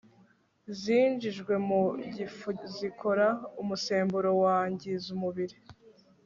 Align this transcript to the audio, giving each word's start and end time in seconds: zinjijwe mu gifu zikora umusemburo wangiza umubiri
zinjijwe 0.79 1.53
mu 1.67 1.81
gifu 2.15 2.49
zikora 2.75 3.27
umusemburo 3.61 4.29
wangiza 4.43 5.07
umubiri 5.15 5.57